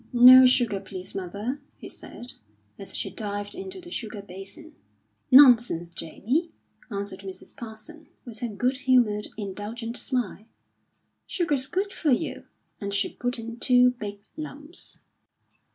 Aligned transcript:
"No 0.11 0.47
sugar, 0.47 0.79
please, 0.79 1.13
mother," 1.13 1.61
he 1.77 1.87
said, 1.87 2.33
as 2.79 2.95
she 2.95 3.11
dived 3.11 3.53
into 3.53 3.79
the 3.79 3.91
sugar 3.91 4.23
basin. 4.23 4.73
"Nonsense, 5.29 5.91
Jamie," 5.91 6.49
answered 6.89 7.19
Mrs. 7.19 7.55
Parsons, 7.55 8.07
with 8.25 8.39
her 8.39 8.47
good 8.47 8.77
humoured, 8.77 9.27
indulgent 9.37 9.95
smile. 9.97 10.45
"Sugar's 11.27 11.67
good 11.67 11.93
for 11.93 12.09
you." 12.09 12.45
And 12.79 12.95
she 12.95 13.09
put 13.09 13.37
in 13.37 13.59
two 13.59 13.91
big 13.91 14.21
lumps. 14.35 14.97